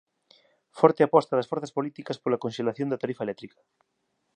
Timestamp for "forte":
0.79-1.01